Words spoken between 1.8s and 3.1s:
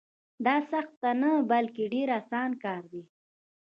ډېر اسان کار دی.